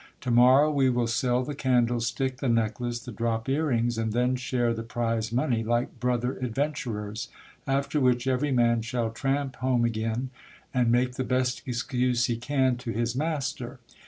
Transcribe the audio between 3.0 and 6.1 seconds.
drop ear rings, and then share the prize money like